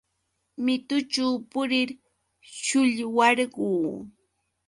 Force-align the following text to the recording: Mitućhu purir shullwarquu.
Mitućhu 0.65 1.27
purir 1.51 1.89
shullwarquu. 2.61 3.69